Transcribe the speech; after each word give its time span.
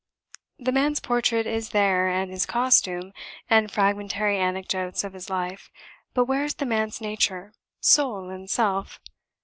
The 0.57 0.71
man's 0.71 0.99
portrait 0.99 1.45
is 1.45 1.69
there, 1.69 2.07
and 2.09 2.31
his 2.31 2.47
costume, 2.47 3.13
and 3.51 3.71
fragmentary 3.71 4.35
anecdotes 4.39 5.03
of 5.03 5.13
his 5.13 5.29
life; 5.29 5.69
but 6.15 6.25
where 6.25 6.43
is 6.43 6.55
the 6.55 6.65
man's 6.65 7.01
nature 7.01 7.53
soul 7.81 8.31
and 8.31 8.49
self? 8.49 8.99